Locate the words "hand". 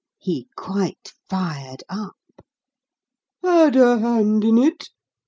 3.99-4.43